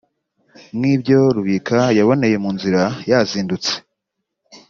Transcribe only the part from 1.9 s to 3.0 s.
yaboneye mu nzira